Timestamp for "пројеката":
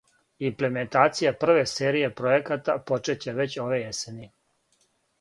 2.23-2.77